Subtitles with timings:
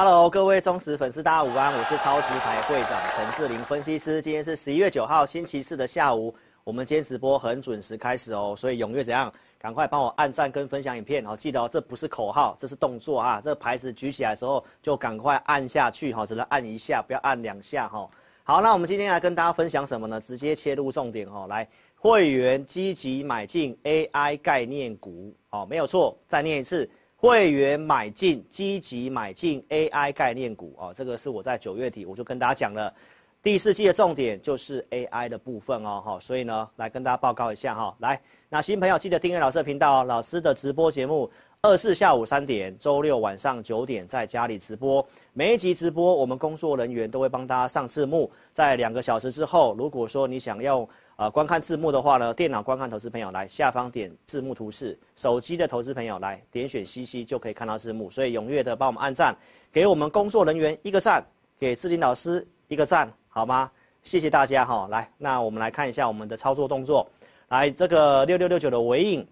[0.00, 4.22] Hello，各位忠实粉丝，大家午安，我是超直牌会长陈志林分析师。
[4.22, 9.32] 今天是十一月九号星期四的下午，我们今天直播很准时开始哦，所以踊跃怎样？
[9.58, 13.40] 赶快帮我按赞跟分享影片哦，记得哦，这不是口号，这是动作啊！
[13.42, 18.08] 这牌子举起来的时候就赶快按下去哈，只能按一下，不要按两下哈。
[18.44, 20.20] 好，那我们今天来跟大家分享什么呢？
[20.20, 26.88] 直接切入重点哦，来，会员积极买进 AI 概念股哦，没有错，再念一次。
[27.20, 32.94] 会员买进，积极买进 AI 概念股哦，这个是我在九月底我就跟大家讲了，
[33.42, 41.28] 第四季的重点就是 AI 的部分哦，哈，所以呢，来跟大家报告一下哈，来，那新朋友记得订阅老师的频道哦，老师的直播节目，
[41.60, 50.88] 二四下午三点，周六晚上九点在家里直播，每一集直播我们工作人员都会帮大家上字幕，在两个小时之后，如果说你想用。
[51.18, 59.36] 呃，观看字幕的话呢，电脑观看投资朋友来下方点字幕图示，手机的投资朋友来点选 CC 就可以看到字幕，所以踊跃的帮我们按赞，
[59.72, 61.20] 给我们工作人员一个赞，
[61.58, 63.68] 给志霖老师一个赞，好吗？
[64.04, 64.86] 谢谢大家哈。
[64.92, 67.04] 来，那我们来看一下我们的操作动作，
[67.48, 69.26] 来这个六六六九的尾影，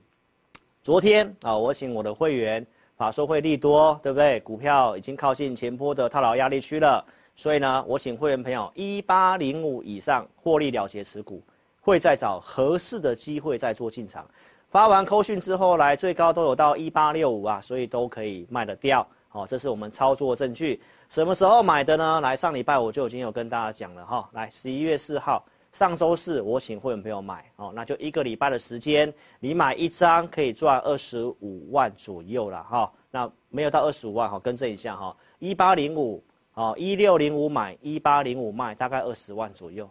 [0.83, 4.41] 昨天啊，我请我的会员法说会利多，对不对？
[4.41, 7.07] 股票已经靠近前波的套牢压力区了，
[7.37, 11.41] 所以呢，我请会员朋友一八零五以上获利了结持股。
[11.87, 14.29] 会再找合适的机会再做进场，
[14.71, 19.07] 发完扣讯之后来最高都有到一八六五啊，所以都可以卖得掉。
[19.29, 20.83] 好，这是我们操作证据。
[21.09, 22.21] 什么时候买的呢？
[22.21, 24.29] 来上礼拜我就已经有跟大家讲了哈。
[24.33, 32.93] 来十一月四号，上周四我请会员朋友买哦，那就一个礼拜的时间，你买一张可以赚二十五万左右了哈。
[33.13, 36.21] 那没有到二十五万哈，更正一下哈，一八零五
[36.55, 39.89] 哦，一六零五买，一八零五卖，大概二十万左右。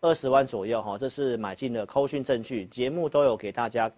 [0.00, 3.90] 二十万左右哈，这是买进的扣讯证据，节目都有给大家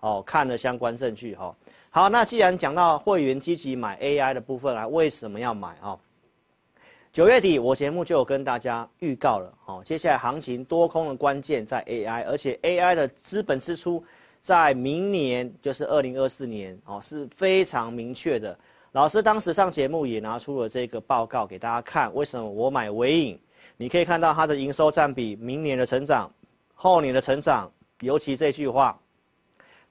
[0.00, 1.54] 哦看了相关证据哈。
[1.90, 5.98] 好，那既然讲到会员积极买 AI 的部分啊，为什么要买啊？
[7.12, 14.04] 九月底我节目就有跟大家预告了，好，接下来行情多空的关键在 AI，而且 AI 的资本支出
[14.40, 18.56] 在明年就是二零二四年哦是非常明确的。
[18.92, 23.40] 老师当时上节目也拿出了这个报告给大家看，为什么我买微影？
[23.80, 26.28] 你可以看到它的营收占比，明年的成长，
[26.74, 28.98] 后年的成长，尤其这句话，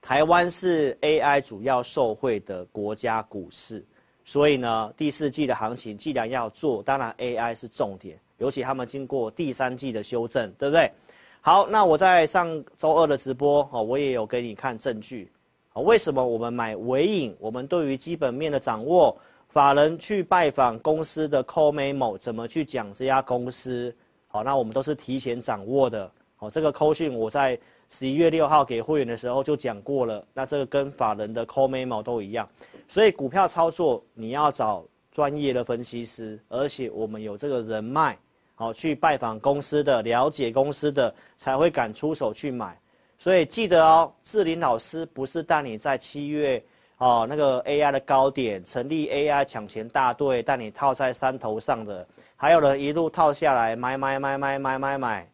[0.02, 3.82] 台湾是 AI 主要受惠的国家股市，
[4.26, 10.92] 所以呢，第四季的行情既然要做，当然 AI 是重点，尤其他们经过第三季的修正，对不对？
[11.40, 15.32] 好，那我在上周二的直播，哦，我也有给你看证据，
[15.72, 17.34] 为什么我们买纬颖？
[17.40, 19.18] 我们对于基本面的掌握。
[19.48, 23.94] 法人去拜访公司的 call memo，怎么去讲这家公司？
[24.26, 26.10] 好，那我们都是提前掌握的。
[26.36, 27.58] 好，这个扣讯我在
[27.88, 30.24] 十一月六号给会员的时候就讲过了。
[30.34, 32.46] 那这个跟法人的 call memo 都一样。
[32.86, 38.18] 所以股票操作你要找专业的分析师，而且我们有这个人脉，
[38.54, 42.78] 好去拜访公司的、了解公司的，才会敢出手去买。
[43.18, 46.62] 所以记得哦，志霖老师不是带你在七月。
[46.98, 55.30] 哦，那个 AI 的高点，成立 AI 抢钱大队，带你套在山头上的，还有人一路套下来，买买买买买买买，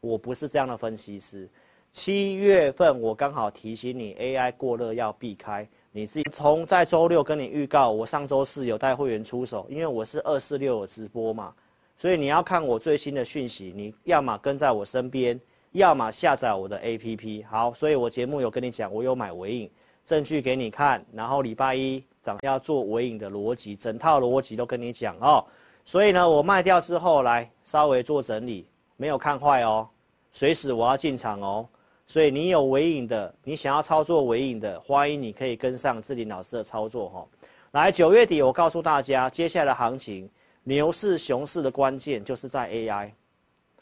[0.00, 1.48] 我不是这样的分析师。
[1.92, 11.54] 七月份我刚好提醒你 AI 过热要避开，你自己从在周六跟你预告，我上周四有带会员出手，因为我是二四六有直播嘛，
[11.96, 17.46] 所以你要看我最新的讯息，你要么跟在我身边，要么下载我的 APP。
[17.46, 19.70] 好，所以我节目有跟你讲，我有买纬颖。
[20.04, 25.44] 证据给你看，然后礼拜一早上要做尾影的逻辑，整套逻辑都跟你讲哦。
[25.84, 28.66] 所以呢，我卖掉之后来稍微做整理，
[28.96, 29.88] 没有看坏哦，
[30.32, 31.68] 随时我要进场哦。
[32.06, 37.28] 所以你有尾影的，你想要操作尾影的，欢迎你可以跟上志霖老师的操作哈、哦。
[37.72, 40.28] 来，九月底我告诉大家，接下来的行情，
[40.64, 43.10] 牛市、熊市的关键就是在 AI。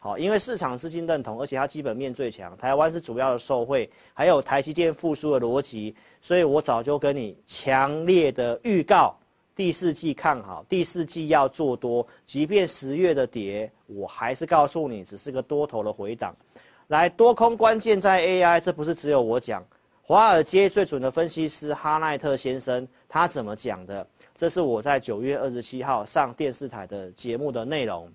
[0.05, 9.17] 好，因为市场资金认同，而且它基本面最强，台湾是主要的受惠，还有台积电复苏的逻辑，所以我早就跟你强烈的预告，
[9.55, 16.35] 第四季看好，第四季要做多，即便十月的跌，我还是告诉你，只是个多头的回档。
[16.89, 19.65] 来，多空关键在 AI，这不是只有我讲，
[20.03, 24.05] 华尔街最准的分析师哈奈特先生他怎么讲的？
[24.35, 28.13] 这是我在九月二十七号上电视台的节目的内容。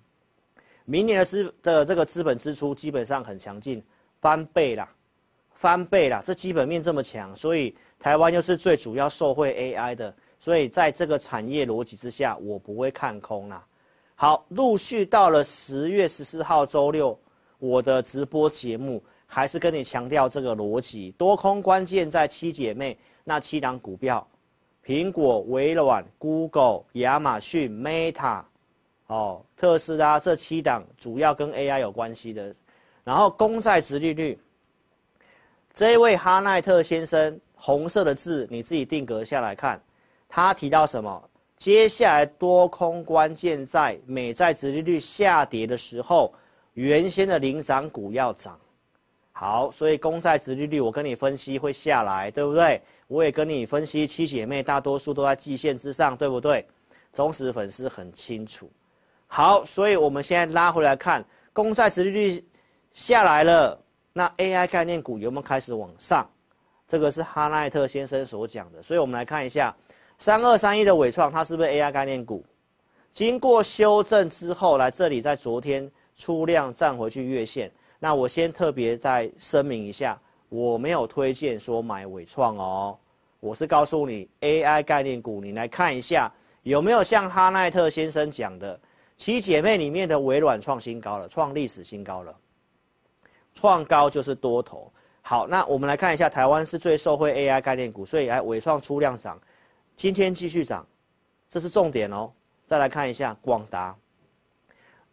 [0.90, 3.84] 明年的资的这个资本支出基本上很强劲，
[4.22, 4.88] 翻倍啦，
[5.54, 13.62] 翻倍啦，这基本面这么强，所以台湾又是最主要受惠 AI 的，所以在这个产业逻辑之下，我不会看空啦。
[14.14, 17.16] 好，陆续到了十月十四号周六，
[17.58, 24.26] 我的直播节目还是跟你强调这个逻辑，多空关键在七姐妹那七档股票，
[24.82, 28.42] 苹果、微软、Google、亚马逊、Meta，
[29.08, 32.54] 哦，特斯拉这七档主要跟 AI 有关系的。
[33.04, 34.38] 然后公债殖利率，
[35.74, 39.80] 这一位哈奈特先生，红色的字你自己定格下来看，
[40.28, 41.30] 他提到什么？
[41.56, 46.32] 接下来多空关键在美债殖利率下跌的时候，
[46.74, 48.56] 原先的领涨股要涨。
[49.32, 52.80] 好，所以公债殖利率我跟你分析会下来，对不对？
[53.06, 56.66] 我也跟你分析七姐妹大多数都在季线之上，对不对？
[57.12, 58.70] 忠实粉丝很清楚。
[59.28, 62.44] 好，所以我们现在拉回来看公债殖利率。
[62.94, 63.80] 下来了，
[64.12, 66.28] 那 AI 概念股有没有开始往上？
[66.88, 69.72] 这个是哈奈特先生所讲的，所以我们来看一下
[70.18, 72.44] 三二三一的伟创，它是不是 AI 概念股？
[73.12, 77.70] 经过修正之后，来这里在昨天出量站回去月线。
[78.00, 82.98] 那我先特别再声明一下，我没有推荐说买伟创哦，
[83.38, 86.32] 我是告诉你 AI 概念股，你来看一下
[86.64, 88.80] 有没有像哈奈特先生讲的，
[89.18, 92.34] 七姐妹里面的微软创新高了，创历史新高了。
[93.52, 99.38] 创高就是多头，好，那我们来看一下，台湾是最受惠 AI 概念股，所以来纬创出量涨，
[99.96, 100.86] 今天继续涨，
[101.50, 102.30] 这是重点哦。
[102.64, 103.96] 再来看一下广达，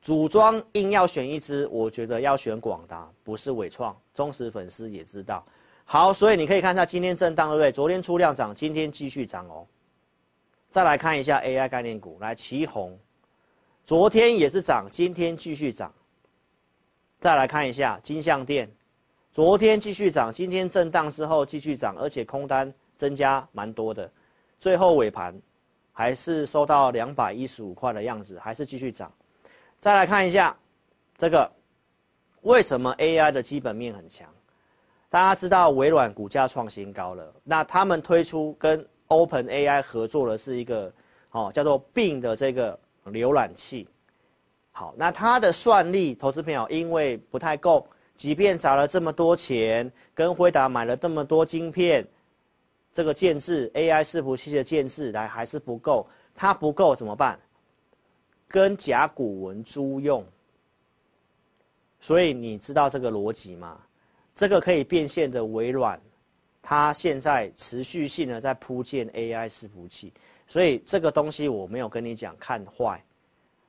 [0.04, 3.98] 组装硬要选一支，我觉得要选广达，不是伟创。
[4.14, 5.44] 忠实粉丝也知道，
[5.84, 7.72] 好，所以你可以看一下今天震荡，对不对？
[7.72, 9.66] 昨天出量涨，今天继续涨哦。
[10.70, 13.00] 再来看一下 AI 概念股，来奇红，
[13.86, 15.94] 昨天也是涨，今天继续涨。
[17.22, 18.68] 再来看一下金像电，
[19.32, 24.12] 昨天继续涨，今天震荡之后继续涨，而且空单增加蛮多的，
[24.60, 25.40] 最后尾盘
[25.94, 29.14] 还是收到两百一十五块的样子，还是继续涨。
[29.80, 30.58] 再来看一下
[31.16, 31.48] 这个，
[32.42, 34.28] 为什么 AI 的基本面很强？
[35.12, 40.92] 大家知道微软股价创新高了，那他们推出跟 OpenAI 合作的是一个
[41.30, 43.88] 哦叫做并的这个浏览器。
[44.72, 47.88] 好，那它的算力，投资朋友因为不太够，
[48.18, 52.06] 即便砸了这么多钱，跟辉达买了这么多晶片，
[52.92, 57.40] 这个建置 AI 伺服器的建置来还是不够，它不够怎么办？
[58.48, 60.26] 跟甲骨文租用。
[62.00, 63.80] 所以你知道这个逻辑吗？
[64.36, 66.00] 这个可以变现的微软，
[66.62, 70.14] 它现在持续性的在铺建 AI 伺服器，
[70.48, 73.04] 所以这个东西我没有跟你讲看坏。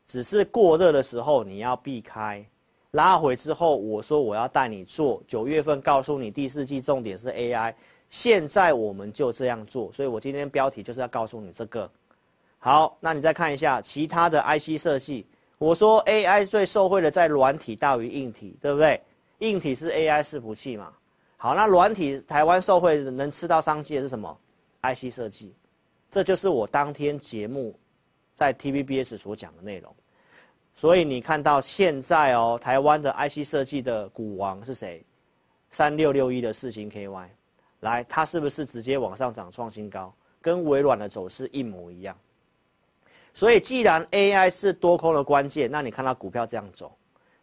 [0.07, 2.47] 只是过热的时候你要避开，
[2.93, 7.75] 拉回之后我说我要带你做，九月份告诉你第四季重点是 AI，
[8.09, 11.91] 现在我们就这样做，所以我今天标题就是要告诉你这个。
[12.59, 15.27] 好，那你再看一下其他的 IC 设计，
[15.59, 19.01] 我说 AI 最受惠的在软体大于硬体，对不对？
[19.41, 20.93] 硬体是 AI 伺服器嘛。
[21.37, 24.39] 好，那软体台湾受惠能吃到商机的是什么
[24.83, 25.53] ？IC 设计，
[26.17, 27.79] 这就是我当天节目。
[28.35, 29.95] 在 TVBS 所讲的内容，
[30.75, 35.05] 所以你看到现在哦，台湾的 IC 设计的股王是谁？
[35.71, 37.29] 三六六一的四星 KY，
[37.81, 40.15] 来，它是不是直接往上涨创新高？
[40.41, 42.17] 跟微软的走势一模一样。
[43.33, 46.95] 所以既然 AI 是多空的关键，那你看到股票这样走，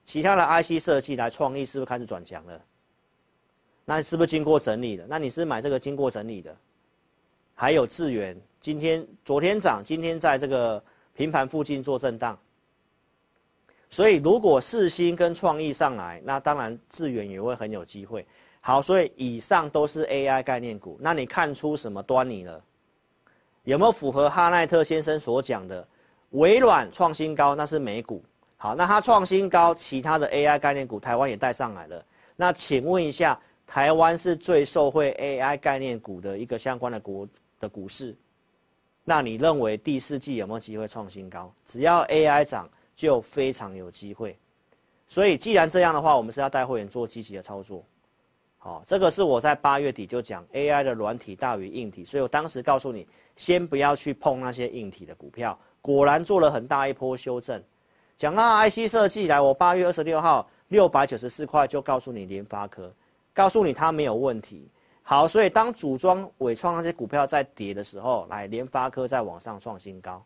[0.03, 2.61] 其他的 IC 设计来创意是不是开始转强了？
[3.85, 5.05] 那是不是经过整理的？
[5.07, 6.55] 那你是买这个经过整理的？
[7.55, 8.39] 还有智源。
[8.63, 10.81] 今天、昨天涨，今天在这个
[11.13, 12.39] 平盘附近做震荡，
[13.89, 18.25] 所以如果四星跟创意上来，那当然智远也会很有机会。
[18.61, 22.63] 好，所以以上都是 AI 概念股，那你看出什么端倪了？
[23.65, 25.85] 有没有符合哈奈特先生所讲的？
[26.29, 28.23] 微软创新高，那是美股。
[28.55, 32.05] 好，那它创新高，其他的 AI 概念股台湾也带上来了。
[32.37, 37.27] 那请问一下，台湾是最受惠 AI 概念股的一个相关的国
[37.59, 38.15] 的股市？
[39.03, 41.53] 那你认为第四季有没有机会创新高？
[41.65, 44.37] 只要 AI 涨，就非常有机会。
[45.07, 47.83] 所以既然这样的话，我们是要带会员做积极的操作。
[48.57, 53.05] 好，这个是我在八月底就讲 AI 的软体大于硬体，所以我当时告诉你，
[53.35, 55.59] 先不要去碰那些硬体的股票。
[55.81, 57.61] 果然做了很大一波修正。
[58.17, 62.89] 讲到 IC 设计来，我八月二十六号六百九十四块就告诉你联发科，
[63.33, 64.69] 告诉你它没有问题。
[65.05, 70.23] 好，所以当组装、纬创那些股票在跌的时候，来联发科在往上创新高。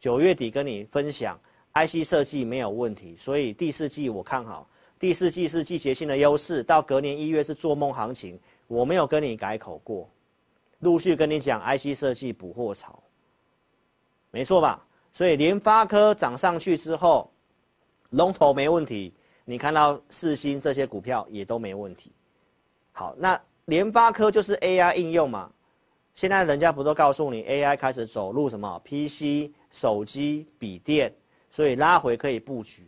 [0.00, 1.38] 九月底跟你分享
[1.72, 4.68] ，IC 设计没有问题，所以第四季我看好。
[4.98, 10.08] 第四季是季节性的优势，到隔年一月是做梦行情，我没有跟你改口过，
[10.80, 13.00] 陆续跟你讲 IC 设计补货潮，
[14.30, 14.84] 没错吧？
[15.12, 17.30] 所以联发科涨上去之后，
[18.10, 22.10] 龙头没问题，你看到四星这些股票也都没问题。
[22.96, 25.50] 好，那联发科就是 AI 应用嘛，
[26.14, 31.12] 现在人家不都告诉你 AI 开始走入什么 PC、手机、笔电，
[31.50, 32.86] 所以拉回可以布局。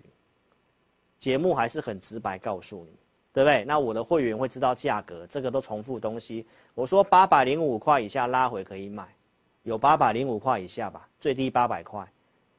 [1.18, 2.96] 节目还是很直白告诉你，
[3.32, 3.64] 对不对？
[3.64, 6.46] 那我的会员会知道价格，这个都重复东西。
[6.72, 9.12] 我说八百零五块以下拉回可以买，
[9.64, 12.06] 有八百零五块以下吧，最低八百块。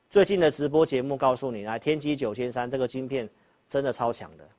[0.09, 3.29] 最近的直播节目告诉你，来天玑九千三这个晶片
[3.69, 4.49] 真的超强的，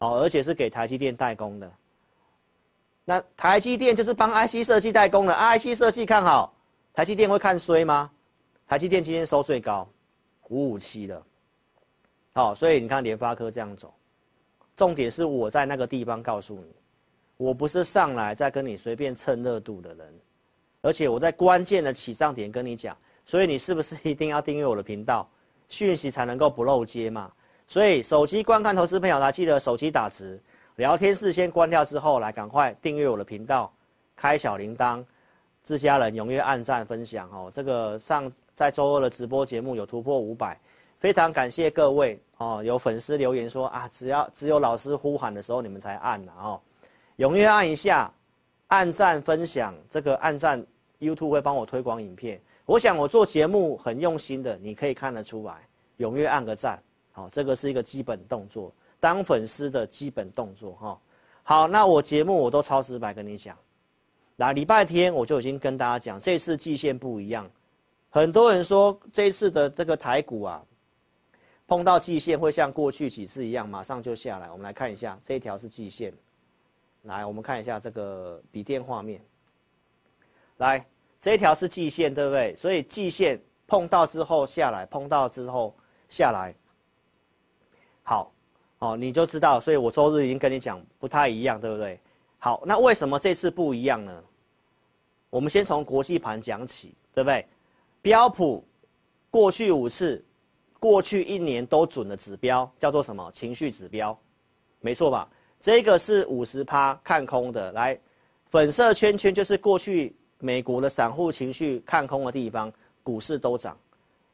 [0.00, 1.72] 哦，而且是给台积电代工的。
[3.04, 6.54] 那台积电就是帮 IC 设计代工的，IC 设计看好，
[6.92, 8.10] 台积电会看衰吗？
[8.68, 9.88] 台积电今天收最高，
[10.48, 11.20] 五五七的，
[12.32, 13.92] 好，所以你看联发科这样走，
[14.76, 16.72] 重点是我在那个地方告诉你，
[17.36, 20.14] 我不是上来再跟你随便蹭热度的人，
[20.82, 25.28] 而且我在关键的起涨点跟你讲，所以你是不是一定要订阅我的频道，
[25.68, 27.32] 讯息才能够不漏接嘛？
[27.66, 30.40] 所以手机观看投资朋友来记得手机打直。
[30.80, 33.70] 聊天室先关掉之后，来赶快订阅我的频道，
[34.16, 35.04] 开小铃铛，
[35.62, 37.50] 自家人踊跃按赞分享哦。
[37.52, 40.58] 这个上在周二的直播节目有突破五百，
[40.98, 42.62] 非常感谢各位哦。
[42.64, 46.58] 有粉丝留言说啊，只要只有老师呼喊的时候你们才按呢哦，
[47.18, 48.10] 踊跃按一下，
[48.68, 50.64] 按赞分享，这个按赞
[50.98, 52.40] YouTube 会帮我推广影片。
[52.64, 55.56] 我想我做节目很用心的，你可以看得出来，
[55.98, 56.82] 踊跃按个赞，
[57.12, 58.72] 好，这个是一个基本动作。
[59.00, 61.00] 当粉丝的基本动作哈，
[61.42, 63.56] 好，那我节目我都超直白跟你讲，
[64.36, 67.50] 来礼拜天我就已经跟大家讲，这次季线不一样，
[68.10, 70.62] 很多人说这次的这个台股啊，
[71.66, 74.50] 碰到季线会像过去几次一样，马上就下来。
[74.50, 76.12] 我们来看一下，这一条是季线，
[77.02, 79.20] 来我们看一下这个笔电画面，
[80.58, 80.84] 来
[81.20, 82.54] 这一条是季线对不对？
[82.56, 85.74] 所以季线碰到之后下来，碰到之后
[86.08, 86.54] 下来，
[88.80, 92.00] 哦，你就知道，所以我周日已经跟你讲不太一样，对不对？
[92.38, 94.24] 好，那为什么这次不一样呢？
[95.28, 97.46] 我们先从国际盘讲起，对不对？
[98.00, 98.64] 标普
[99.30, 100.24] 过去五次、
[100.78, 103.30] 过去一年都准的指标叫做什么？
[103.32, 104.18] 情绪指标，
[104.80, 105.28] 没错吧？
[105.60, 108.00] 这个是五十趴看空的，来，
[108.50, 112.72] 粉色圈圈就是过去美国的散户情绪看空的地方，
[113.02, 113.78] 股市都涨。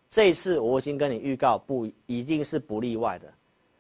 [0.09, 3.27] 这一次我已经跟你预告，不一定是不例外的。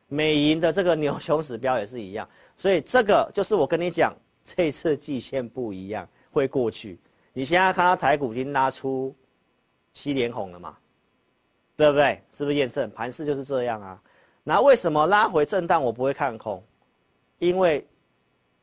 [0.09, 6.99] 美银的这个牛熊指标也是一样，所以这个就是我跟你讲，这次季线不一样，会过去。
[7.33, 9.15] 你现在看到台股已经拉出
[9.93, 10.77] 七连红了嘛，
[11.77, 12.23] 对不对？
[12.31, 14.01] 是不是验证盘势就是这样啊？
[14.45, 16.63] 那为什么拉回震荡我不会看空？
[17.39, 17.85] 因为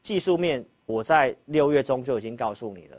[0.02, 2.98] 技术面我在六月中就已经告诉你了，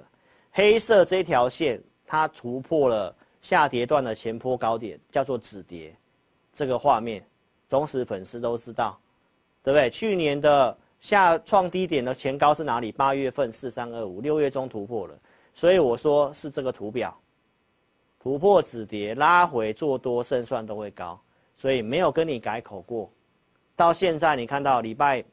[0.53, 5.97] 黑色这条线它突破了下跌段的前波高点，叫做止跌，
[6.53, 7.27] 这个画面。
[7.75, 8.97] 忠实粉丝都知道，
[9.61, 9.91] 对不对？
[9.91, 12.93] 去年的下创低点的前高是哪里？
[12.93, 15.19] 八月份四三二五，六月中突破了，
[15.57, 17.13] 所以我说是这个图表，
[18.23, 21.21] 突破止跌拉回做多胜算都会高，
[21.57, 23.11] 所以没有跟你改口过。
[23.75, 25.25] 到现在你看到礼拜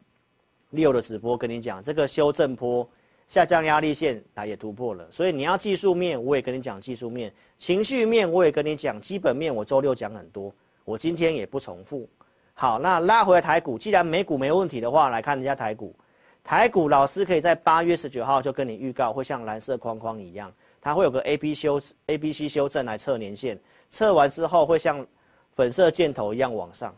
[0.71, 2.89] 六的直播跟你讲这个修正波
[3.27, 10.51] 下降压力线它也突破了，所以你要技术面我也跟你讲技术面，情绪面我也跟你讲，基本面我周六讲很多，
[10.85, 12.09] 我今天也不重复。
[12.61, 15.95] 好，那拉回台股，既然美股没问题的话，来看人家台股。
[16.43, 25.03] 台股老师可以在八月十九号就跟你预告，会像蓝色框框一样，它会有个 A B 修 A B C 修正来测年线，测完之后会像
[25.55, 26.95] 粉色箭头一样往上。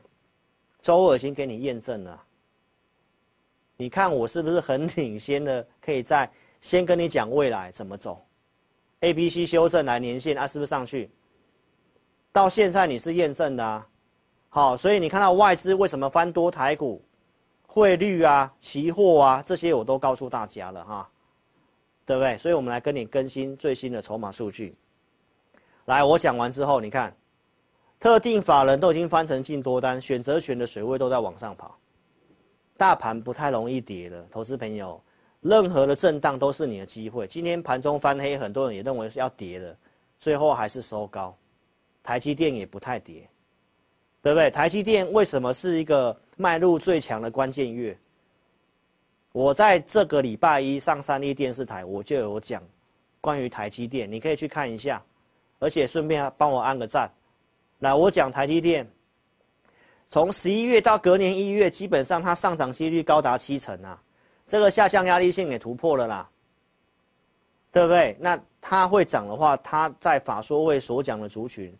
[0.82, 2.22] 周二已经给你验证了，
[3.77, 5.65] 你看我是不是很领先的？
[5.79, 6.29] 可以在
[6.60, 8.22] 先跟你讲未来怎么走
[9.00, 11.10] ，A B C 修正来年线啊，是不是上去？
[12.34, 13.88] 到现在你是验证的啊。
[14.55, 17.03] 好，所以你看到外资为什么翻多台股，
[17.65, 21.10] 汇率啊、期货啊这些我都告诉大家了哈，
[22.05, 22.38] 对不对？
[22.38, 24.77] 所以我们来跟你更新最新的筹码数据。
[25.86, 27.17] 来，我讲完之后，你看，
[28.00, 31.75] 特定法人都已经翻成净多单，选择权的水位都在往上跑，
[32.77, 34.24] 大盘不太容易跌了。
[34.29, 35.01] 投资朋友，
[35.41, 37.25] 任何的震荡都是你的机会。
[37.25, 39.75] 今天盘中翻黑，很多人也认为是要跌的，
[40.19, 41.36] 最后还是收高，
[42.03, 43.27] 台积电也不太跌。
[44.24, 44.50] 对不对？
[44.50, 47.96] 台积电为什么是一个迈入最强的关键月？
[49.34, 52.63] 我在这个礼拜一上三立电视台，我就有讲
[53.20, 55.03] 关于台积电，你可以去看一下，
[55.60, 57.12] 而且顺便帮我按个赞。
[57.80, 58.89] 来，我讲台积电，
[60.10, 64.01] 从十一月到隔年一月，基本上它上涨几率高达七成啊，
[64.48, 66.30] 这个下降压力线也突破了啦，
[67.74, 68.15] 对不对？
[68.22, 71.75] 那它会涨的话，它在法说会所讲的族群。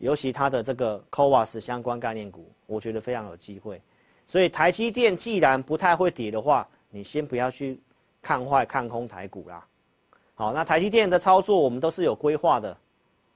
[0.00, 3.80] 尤其它的这个 CoWoS 相关概念股，我觉得非常有机会。
[4.26, 7.78] 所以台积电既然不太会跌的话，你先不要去
[8.22, 9.64] 看坏看空台股啦。
[10.34, 12.76] 好，那台积电的操作我们都是有规划的，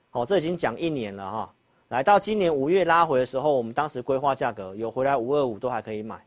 [0.08, 1.54] 好，这已经讲一年了哈。
[1.88, 6.24] 来到今年五月拉回的时候，我们当时规划价格有回来五二五都还可以买，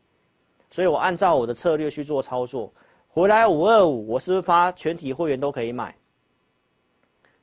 [0.70, 2.72] 所以我按照我的策略去做操作，
[3.08, 5.94] 回来五二五，我是不是发全体会员都可以买？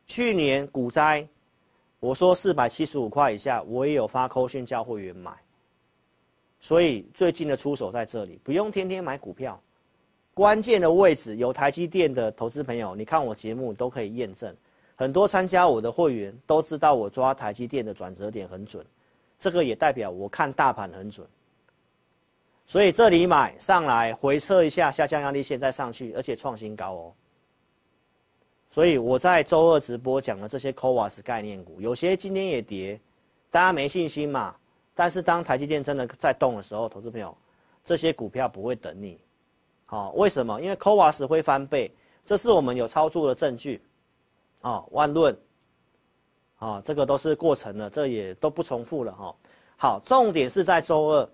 [0.08, 1.28] 去年股灾，
[2.06, 5.36] 我说四百七十五块以下，我也有发扣讯叫会员买，
[6.62, 9.60] 所以最近的出手在这里，不用天天买股票。
[10.32, 14.56] 关键的位置有台积电的投资朋友，你看我节目都可以验证。
[14.96, 18.86] 很多参加我的会员都知道我抓台积电的转折点很准，
[19.40, 21.28] 这个也代表我看大盘很准。
[22.68, 27.14] 所以这里买上来回测一下下降压力线再上去，而且创新高哦。
[28.76, 33.00] 所以我在周二直播讲的这些 CoWoS 概念股，有些今天也跌，
[33.50, 34.54] 大家没信心嘛。
[34.94, 37.34] 但是当台积电真的在动的时候，投资朋友，
[37.86, 39.18] 这些股票不会等你。
[39.86, 40.60] 好，为什么？
[40.62, 41.90] 因为 CoWoS 会翻倍，
[42.26, 43.82] 这是我们有操作的证据。
[44.60, 45.34] 啊，万论，
[46.58, 49.36] 啊，这个都是过程了，这也都不重复了哈。
[49.78, 51.30] 好，重点是在周二，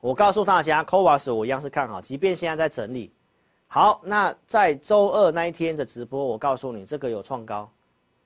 [0.00, 3.10] 我告诉大家，CoWoS 我一样是看好，即便现在在整理。
[3.68, 7.70] 好，那在周二那一天的直播，我告诉你，这个有创高，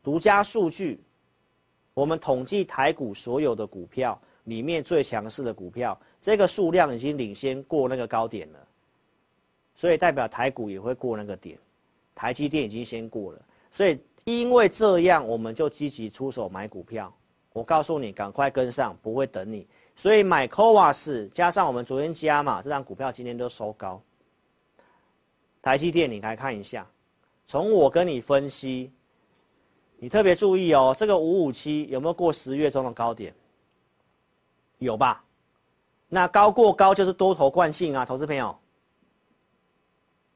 [0.03, 1.03] 独家数据，
[1.95, 8.59] 我们统计台股所有的股票里面最强势的股票，这个数量已经领先过那个高点了。
[9.75, 11.59] 所以代表台股也会过那个点，
[12.15, 13.43] 台积电已经先过了，
[13.73, 17.13] 所以因为这样，我们就积极出手买股票。
[17.53, 19.67] 我告诉你，赶快跟上，不会等你。
[19.97, 24.01] 所以买 CoWoS 加上我们昨天加码，这张股票今天都收高。
[25.63, 26.87] 台积电你来看一下，
[27.47, 28.91] 从我跟你分析，
[29.99, 33.35] 你特别注意哦，这个五五七有没有过十月中的高点？
[34.79, 35.23] 有吧？
[36.09, 38.57] 那高过高就是多头惯性啊，投资朋友。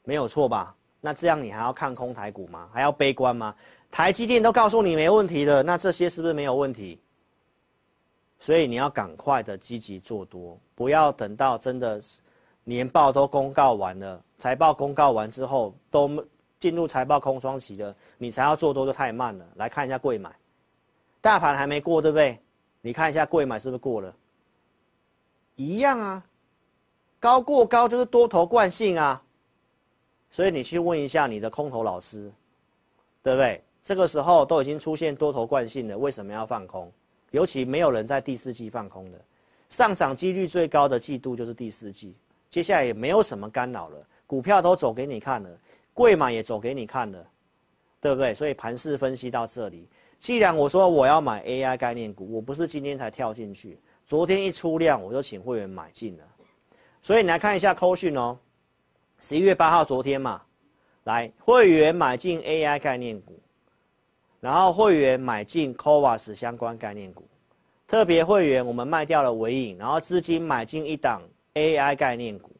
[0.04, 0.76] 没有错吧？
[1.00, 2.68] 那这样你还要看空台股吗？
[2.72, 3.54] 还要悲观吗？
[3.90, 7.00] 台积电都告诉你没问题了，那这些是不是没有问题？
[8.38, 12.20] 所以你要赶快的积极做多，不要等到真的是
[12.64, 16.27] 年报都公告完了，财报公告完之后都
[16.59, 19.46] 进入财报空窗期了，你才要做多就太慢了。
[19.57, 20.35] 来看一下柜买，
[21.20, 22.38] 大盘还没过，对不对？
[22.81, 24.14] 你看一下柜买是不是过了？
[25.57, 26.24] 一样啊，
[27.20, 29.22] 高过高就是多头惯性啊。
[30.31, 32.33] 所以你去问一下你的空头老师，
[33.22, 33.62] 对不对？
[33.83, 36.90] 这个时候都已经出现多头惯性了，为什么要放空？
[37.31, 39.20] 尤其没有人在第四季放空的，
[39.68, 42.14] 上涨几率最高的季度就是第四季，
[42.54, 45.50] 接下来也没有什么干扰了，股票都走给你看了，
[45.92, 47.18] 贵买也走给你看了，
[48.00, 48.32] 对不对？
[48.32, 49.88] 所以盘势分析到这里，
[50.20, 56.22] 既然我说我要买 AI 概念股，我不是今天才跳进去，昨天一出量我就请会员买进了，
[57.02, 58.38] 所以你来看一下扣讯哦。
[59.18, 60.40] 十一月八号，昨天嘛，
[61.02, 63.36] 来会员买进 AI 概念股，
[64.38, 67.26] 然后会员买进 CoWoS 相关概念股，
[67.88, 71.20] 特别会员我们卖掉了尾影，然后资金买进一档
[71.54, 72.50] AI 概念股，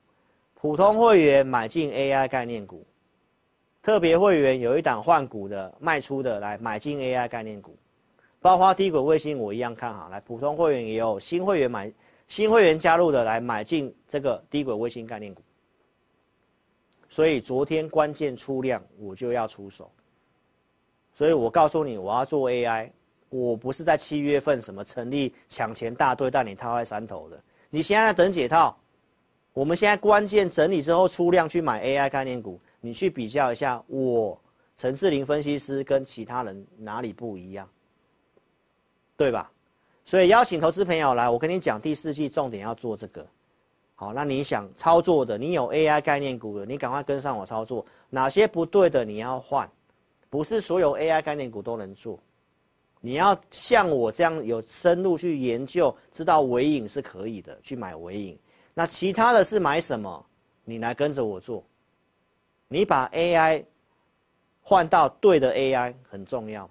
[0.55, 2.87] 普通会员买进 AI 概念股，
[3.83, 7.77] 特别会员有一档换股的卖出的来买进 AI 概念股，
[8.41, 11.93] 包括低轨卫星我一样看好，来普通会员也有新会员买
[12.29, 15.43] 新会员加入的来买进这个低轨卫星概念股。
[17.09, 19.91] 所以昨天关键出量，我就要出手。
[21.17, 22.91] 所以我告诉你，我要做 AI，
[23.29, 27.41] 我不是在七月份什么成立抢钱大队带你套在山头的。
[27.71, 28.77] 你现在等解套，
[29.55, 34.39] 我们现在关键整理之后出量去买 AI 概念股，你去比较一下，我
[34.77, 37.67] 陈志林分析师跟其他人哪里不一样，
[39.17, 39.49] 对吧？
[40.05, 43.25] 所以邀请投资朋友来，我跟你讲，第四季重点要做这个。
[43.95, 47.87] 好，那你想操作的，你有 AI 概念股的，你赶快跟上我操作。
[48.11, 49.71] 哪些不对的，你要换，
[50.29, 52.19] 不是所有 AI 概念股都能做。
[53.01, 58.39] 你要像我这样有深入去研究，知道尾影是可以的，去买尾影。
[58.75, 60.27] 那其他的是买什么？
[60.65, 61.65] 你来跟着我做。
[62.69, 63.65] 你把 AI
[64.61, 66.69] 换到对的 AI 很重要。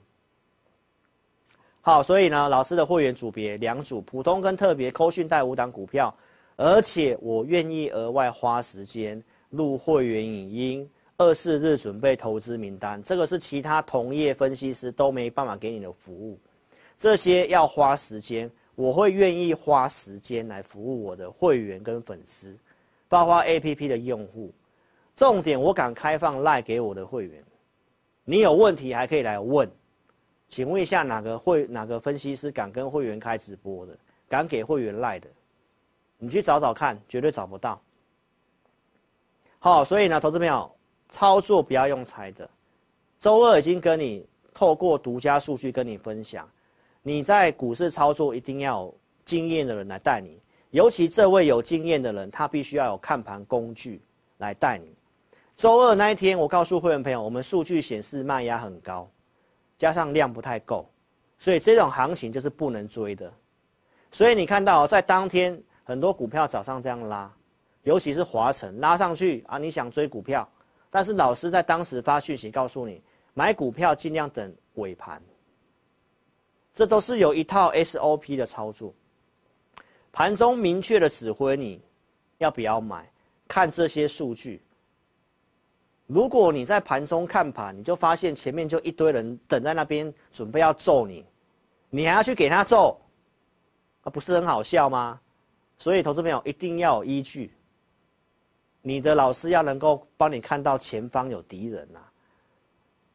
[1.82, 6.14] 好，所以呢，老师的会员组别两组，普通跟特别，扣讯带五档股票。
[6.56, 16.38] 而且我愿意额外花时间录会员影音，二四日准备投资名单，这个是其他同业分析师都没办法给你的服务，
[16.96, 22.58] 这些要花时间，我会愿意花时间来服务我的会员跟粉丝，
[23.08, 24.52] 包括 APP 的用户。
[25.16, 27.44] 重点我敢开放赖给我的会员，
[28.26, 29.70] 你有问题还可以来问，
[30.50, 33.96] 请问一下哪个会哪个分析师敢跟会员开直播的，
[34.28, 35.30] 敢给会员赖的？
[36.18, 37.80] 你去找找看，绝对找不到。
[39.60, 40.70] 好，所以呢，投资朋友，
[41.12, 42.50] 操作不要用猜的，
[43.20, 46.50] 周二已经跟你透过独家数据跟你分享，
[47.06, 54.02] 你在股市操作一定要有经验的人来带你，尤其这位有经验的人，他必须要有看盘工具
[54.38, 54.90] 来带你。
[55.58, 59.08] 周二那一天，我告诉会员朋友，我们数据显示卖压很高，
[59.78, 60.90] 加上量不太够，
[61.38, 63.32] 所以这种行情就是不能追的。
[64.10, 67.32] 所以你看到在当天很多股票早上这样拉，
[67.84, 70.48] 尤其是华晨拉上去啊，你想追股票，
[70.90, 73.02] 但是老师在当时发讯息告诉你，
[73.34, 75.22] 买股票尽量等尾盘。
[76.74, 78.94] 这都是有一套 SOP 的操作，
[80.12, 81.80] 盘中明确的指挥你
[82.40, 83.12] 要不要买，
[83.48, 84.62] 看这些数据。
[86.08, 91.26] 如果你在盘中看盘，你就发现前面就一堆人等在那边准备要揍你，
[91.90, 93.00] 你还要去给他揍，
[94.02, 95.20] 啊，不是很好笑吗？
[95.78, 97.54] 所以，投资朋友一定要有依据。
[98.82, 102.00] 你的老师要能够帮你看到前方有敌人呐，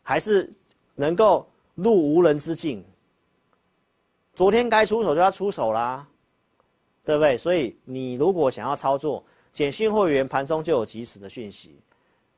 [0.02, 0.50] 还是
[0.94, 2.84] 能够入无人之境。
[4.38, 6.06] 昨天该出手就要出手啦，
[7.04, 7.36] 对不对？
[7.36, 11.74] 所以你如果想要操作，简讯会员盘中就有即时的讯息。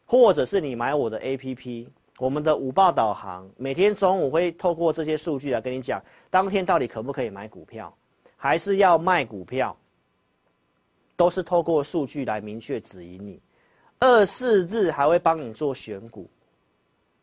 [0.07, 1.87] 或者是你买我的 APP，
[2.17, 7.95] 我们的午报导航，每天中午会透过这些数据来跟你讲，当天到底可不可以买股票，
[8.35, 9.77] 还是要卖股票，
[11.19, 13.43] 都是透过数据来明确指引你。
[13.99, 16.27] 二四日还会帮你做选股，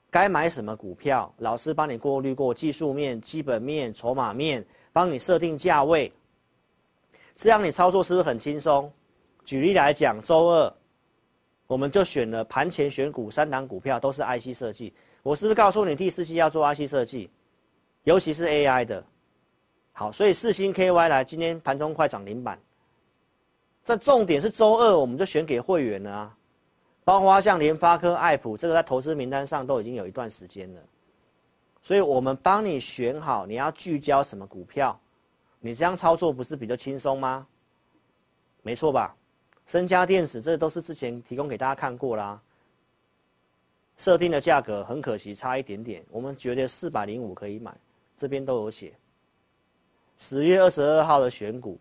[0.10, 6.12] 该买什么股票，老师帮你过滤过技术面、基本面、筹码面，帮你设定价位，
[7.36, 8.92] 这样你操作是不是很轻松？
[9.46, 10.74] 举例来讲，周二。
[11.68, 14.94] 我们就选了盘前选股三档股票，都是 IC 设计。
[15.22, 17.30] 我是不是告诉你第四季要做 IC 设计，
[18.04, 19.04] 尤其是 AI 的？
[19.92, 22.58] 好，所以四星 KY 来，今天盘中快涨停板。
[23.84, 26.37] 这重点是周二我们就选给会员了啊，
[27.08, 30.82] 包括像联发科、爱普，这个在投资名单上都已经有一段时间了。
[31.82, 35.00] 所以我们帮你选好你要聚焦什么股票，
[35.62, 37.48] 你这样操作不是比较轻松吗？
[38.62, 39.16] 没错吧？
[39.68, 42.42] 身家电子，这都是之前提供给大家看过啦。
[43.96, 47.74] 设定的价格很可惜差一点点，我们觉得四百零五可以买，
[48.18, 48.94] 这边都有写。
[50.18, 51.80] 十月二十二号的选股，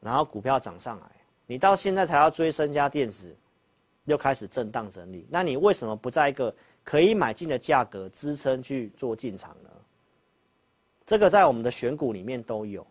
[0.00, 1.06] 然后股票涨上来，
[1.46, 3.34] 你到现在才要追身家电子，
[4.04, 9.70] 又开始震荡整理，那你为什么不在一个可以买进的价格支撑去做进场呢？
[11.06, 12.86] 这个在我们的选股里面都有。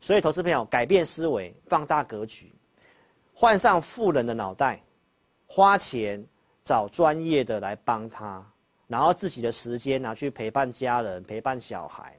[0.00, 2.52] 所以，投资朋友改变思维，放大格局，
[3.34, 4.80] 换上富人的脑袋，
[5.48, 6.24] 花钱
[6.62, 8.46] 找专业的来帮他，
[8.86, 12.16] 然后自己的时间拿去陪伴家人、陪伴小孩，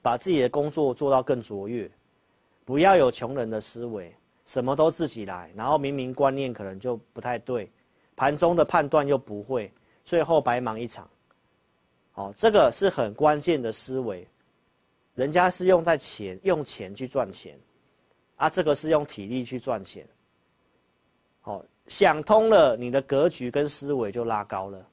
[0.00, 1.90] 把自己的工作做到更卓越。
[2.64, 4.16] 不要有穷人的思维，
[4.50, 7.70] 什么都自己来，然后明明观念可能就不太对，
[8.16, 9.72] 盘中的判断又不会，
[10.04, 11.08] 最后白忙一场。
[12.10, 14.26] 好，这个是很关键的思维。
[15.14, 17.56] 人家是用在钱，用钱去赚钱，
[18.34, 20.04] 啊，这个是用体力去赚钱。
[21.40, 24.84] 好，想通了，你的格局跟思维就拉高了。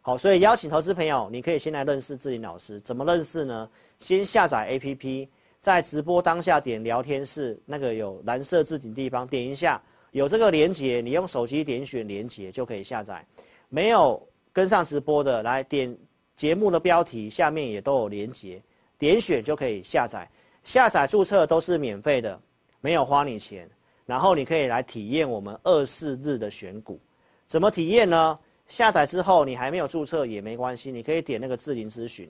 [0.00, 2.80] 好，所以邀请投资朋友，你可以先来认识志霖老师。
[2.80, 3.68] 怎么认识呢？
[3.98, 5.28] 先下载 APP，
[5.64, 13.26] 在直播当下点聊天室，那个有蓝色置顶地方，点一下，有这个连接，你用手机点选连接就可以下载。
[13.70, 14.22] 没有
[14.52, 15.96] 跟上直播的，来点
[16.36, 18.62] 节目的标题，下面也都有连接。
[18.98, 20.30] 点选就可以下载，
[20.64, 22.38] 下载注册都是免费的，
[22.82, 23.66] 没有花你钱。
[24.04, 27.00] 然后你可以来体验我们二四日的选股，
[27.46, 28.38] 怎么体验呢？
[28.68, 32.28] 下载之后你还没有注册也没关系，你可以点那个智霖咨询，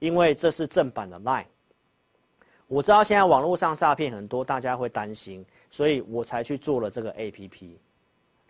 [0.00, 1.46] 因为这是正版的 LINE。
[2.66, 7.76] 我知道现在网络上诈骗很多，大家会担心，所以我才去做了这个 APP。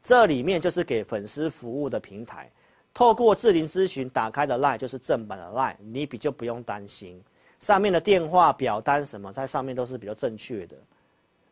[0.02, 2.50] 这里面就是给粉丝服务的平台，
[2.92, 7.20] 透过智霖咨询打开的 LINE 就是正版的 LINE，你比就不用担心。
[7.58, 10.76] 上面的电话表单什么，在上面都是比较正确的，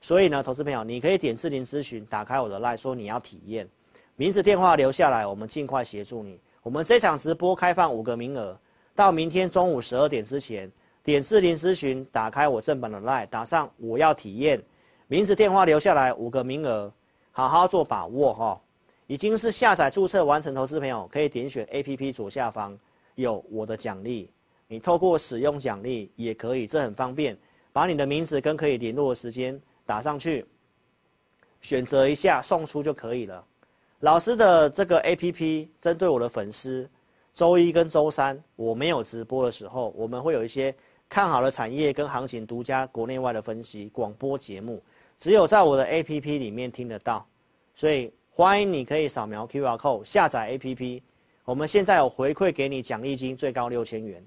[0.01, 3.67] 所以呢，投资朋友，你可以点智霖咨询，打开我的 LINE，说你要体验，
[4.17, 6.39] 名字电话留下来，我们尽快协助你。
[6.63, 8.57] 我们这场直播开放五个名额，
[8.95, 10.71] 到明天中午十二点之前，
[11.05, 14.63] 点智霖咨询，打开我正版的 LINE，打上我要体验，
[15.09, 16.93] 名字电话留下来，五个名额，
[17.33, 18.61] 好好做把握哈。
[19.09, 22.79] 已经是下载注册完成，投资朋友可以点选 APP 左下方
[23.17, 24.31] 有我的奖励。
[24.69, 27.37] 你透过使用奖励也可以，这很方便，
[27.73, 30.47] 把你的名字跟可以联络的时间打上去，
[31.61, 33.45] 选择一下送出就可以了。
[34.01, 36.89] 老师的这个 APP 针对我的粉丝，
[37.35, 40.75] 周一跟周三我没有直播的时候，我们会有一些
[41.13, 44.83] 看好的产业跟行情独家国内外的分析广播节目，
[45.19, 47.27] 只有在我的 APP 里面听得到，
[47.75, 51.03] 所以欢迎你可以扫描 QR code 下载 APP，
[51.45, 54.25] 我们现在有回馈给你奖励金，最高六千元，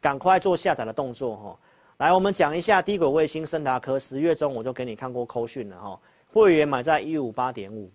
[0.00, 1.58] 赶快做下载的动作哈。
[1.98, 6.00] 来，我们讲一下低轨卫星森达科，十月中我就给你看过扣讯了哈。
[6.32, 7.88] 会员买在一五八点五，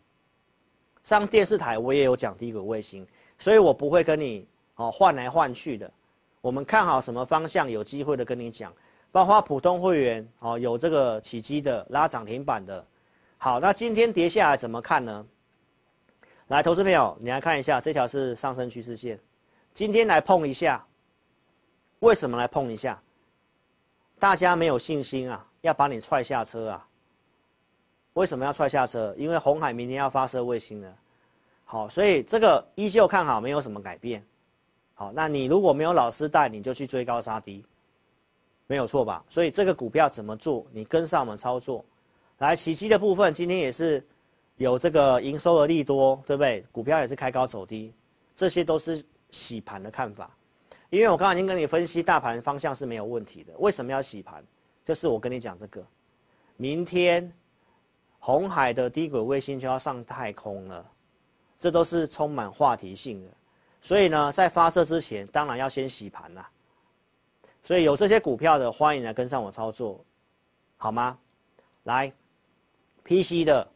[1.04, 3.06] 上电视台我也有讲低轨卫星，
[3.38, 5.91] 所以我不会跟你哦换来换去的。
[6.41, 8.73] 我们看好什么方向，有机会的跟你讲。
[9.12, 12.86] 包括普通会员哦，有这个起基的拉涨停板的。
[13.38, 15.25] 好，那今天跌下来怎么看呢？
[16.47, 19.19] 来，投资朋友，你来看一下，这条是上升趋势线，
[19.73, 20.86] 今天来碰一下。
[21.99, 23.02] 为什么来碰一下？
[24.19, 26.88] 大家没有信心啊，要把你踹下车啊。
[28.13, 29.13] 为什么要踹下车？
[29.17, 30.95] 因为红海明天要发射卫星了。
[31.65, 34.23] 好，所以这个依旧看好，没有什么改变。
[34.99, 37.63] 好，那你如果没有老师带，你就去追高杀低。
[38.67, 39.23] 没有错吧？
[39.29, 40.67] 所以这个股票怎么做？
[40.73, 41.85] 你跟上我们操作。
[42.39, 44.05] 来，起基的部分今天也是
[44.57, 46.65] 有这个营收的利多，对不对？
[46.69, 47.93] 股票也是开高走低，
[48.35, 50.29] 这些都是洗盘的看法。
[50.89, 53.53] 因为我刚刚已经跟你分析，大盘方向是没有问题的。
[53.59, 54.43] 为什么要洗盘？
[54.83, 55.81] 就是我跟你讲这个，
[56.57, 57.31] 明天
[58.19, 60.85] 红海的低轨卫星就要上太空了，
[61.57, 63.29] 这都是充满话题性的。
[63.81, 66.49] 所以呢，在发射之前，当然要先洗盘啦。
[67.63, 70.03] 所以有这些股票的，欢迎来跟上我操作，
[70.77, 71.17] 好吗？
[71.83, 72.11] 来
[73.03, 73.67] ，PC 的，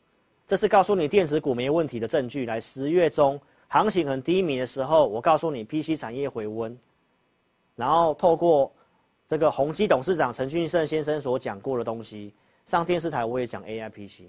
[0.48, 2.46] 这是告诉你电子股没问题的证据。
[2.46, 6.78] 来，十月中行情很低迷的时候，我告诉你 PC 产业回温，
[7.76, 8.72] 然后透过
[9.28, 12.34] 这个宏基董事长陈俊胜先生所讲过的东西，
[12.66, 14.24] 上电视台我也讲 AI PC，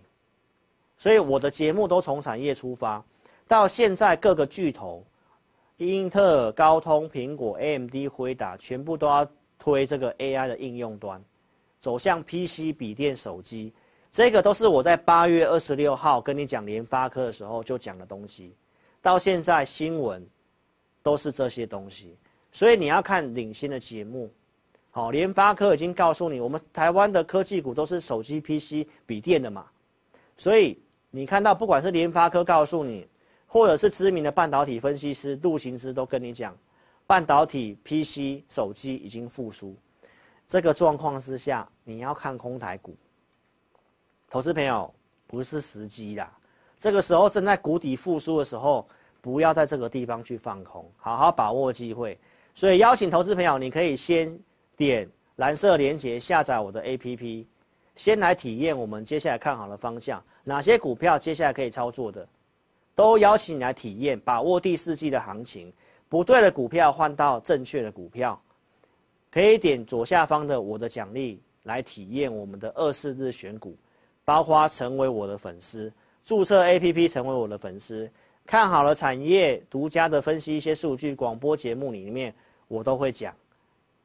[0.96, 3.04] 所以我的节目都从产业出发，
[3.46, 5.04] 到现在各个巨头，
[5.78, 9.26] 英特尔、高通、苹果、AMD、辉达，全部都要。
[9.56, 11.22] 推这个 AI 的应用端，
[11.80, 13.72] 走向 PC、笔电、手机，
[14.12, 18.52] 这个都是我在八月二十六号跟你讲联发科的时候就讲的东西，
[19.00, 20.26] 到现在新闻
[21.02, 22.14] 都是这些东西，
[22.52, 24.30] 所以你要看领先的节目。
[24.90, 29.64] 好，联发科已经告诉你，我们台湾的科技股都是手机、PC、笔电的嘛，
[30.36, 30.78] 所以
[31.10, 33.06] 你看到不管是联发科告诉你，
[33.54, 36.52] 或者是知名的半导体分析师杜行之都跟你讲。
[37.06, 39.76] 半导体、PC、手机已经复苏，
[40.44, 42.96] 这个状况之下，你要看空台股，
[44.28, 44.92] 投资朋友
[45.28, 46.36] 不是时机啦。
[46.76, 48.88] 这个时候正在谷底复苏的时候，
[49.20, 52.18] 不要在这个地方去放空，好好把握机会。
[52.56, 54.36] 所以邀请投资朋友，你可以先
[54.76, 57.46] 点蓝色连接下载我的 APP，
[57.94, 62.26] 先来体验我们接下来看好的方向，哪些股票接下来可以操作的，
[62.94, 65.72] 都邀请你来体验，把握第四季的行情。
[66.08, 68.40] 不对的股票换到正确的股票，
[69.32, 73.76] 可以点左下方的我的奖励来体验我们的二四日选股，
[74.24, 75.92] 包括成为我的粉丝，
[76.24, 78.08] 注册 APP 成为我的粉丝，
[78.46, 82.32] 看好了产业独家的分析一些数据，广播节目里面
[82.68, 83.34] 我都会讲，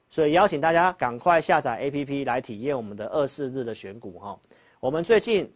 [0.09, 4.39] 所以邀请大家赶快下载 APP 来体验我们的二四日的选股哈。
[4.79, 5.51] 我们最近，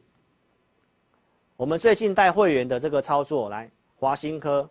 [1.56, 4.70] 我们最近带会员的这个操作来华新科。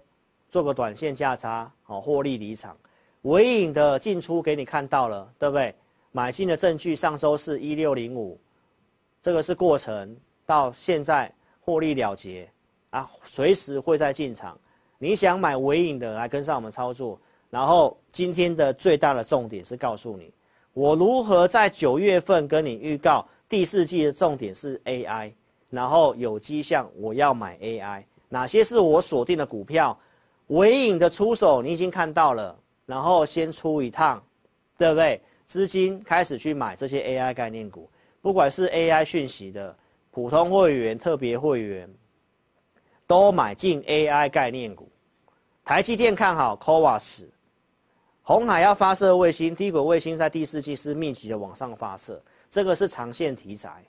[0.51, 2.77] 做个短线价差，好获利离场，
[3.23, 5.75] 尾影的进出给你看到了，对不对？
[6.11, 8.39] 买进的证据上周是一六零五，
[9.23, 10.15] 这个是过程，
[10.45, 12.47] 到现在获利了结
[12.91, 14.55] 啊，随时会再进场。
[14.99, 17.19] 你想买尾影的来跟上我们操作，
[17.49, 20.31] 然后今天的最大的重点是告诉你，
[20.75, 25.33] 我如何在九月份跟你预告第四季的重点是 AI，
[25.73, 29.99] 然后有迹象我要买 AI，哪些是我锁定的股票？
[30.49, 32.55] 尾影的出手，你已经看到了，
[32.85, 34.23] 然后先出一趟，
[34.77, 35.19] 对不对？
[35.47, 37.89] 资金开始去买这些 AI 概念股，
[38.21, 39.75] 不管是 AI 讯息的
[40.11, 41.89] 普通会员、特别会员，
[43.07, 44.87] 都买进 AI 概念股。
[45.65, 47.29] 台积电看好 CoWoS，
[48.23, 53.83] 鸿海要发射卫星，低轨卫星在第四季是密集的往上发射，这个是长线题材。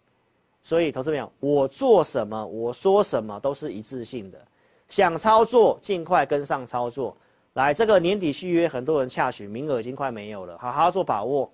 [0.63, 4.39] 所以，投资朋友，我做什么，我说什么都是一致性的。
[4.87, 7.15] 想操作，尽快跟上操作。
[7.53, 11.51] 来，这个年底续约，很多人恰许，名额已经快没有了，好好做把握。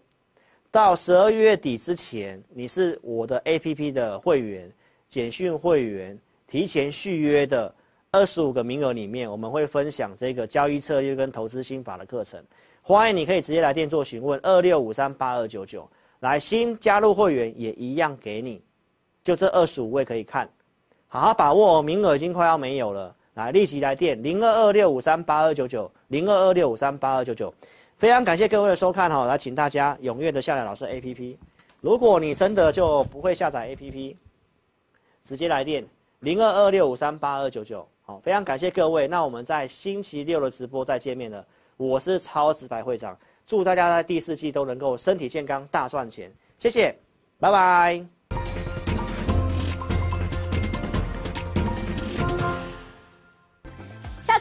[0.72, 4.72] 到十二月底之前，你是我的 APP 的会员、
[5.10, 6.18] 简讯会员，
[6.48, 7.74] 提前续约的
[8.12, 12.40] 二十五个名额里面，我们会分享这个交易策略跟投资心法的课程。
[12.84, 15.90] 欢迎你可以直接来电做询问，二六五三八二九九。
[16.20, 18.62] 来，新加入会员也一样给你，
[19.24, 20.50] 就这二十五位可以看，
[21.08, 23.16] 好好把握，名额已经快要没有了。
[23.36, 27.54] 来，立即来电零二二六五三八二九九零二二六五三八二九九，
[27.98, 31.38] 非常感谢各位的收看哈，来请大家踊跃的下载老师 APP。
[31.80, 34.16] 如果你真的就不会下载 APP，
[35.24, 35.86] 直接来电
[36.20, 39.08] 零二二六五三八二九九好，非常感谢各位。
[39.08, 41.46] 那我们在星期六的直播再见面了。
[41.78, 46.30] 我是超直白会长，祝大家在第四季都能够身体健康，大赚钱。
[46.58, 46.94] 谢谢，
[47.40, 48.19] 拜拜。